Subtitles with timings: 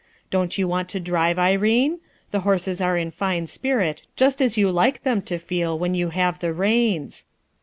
[0.31, 1.99] Don't you want to drive, Irene?
[2.31, 5.37] The horses are in fine spirit, just as A CRISIS 309 you like them to
[5.37, 7.27] feel when you have the reins.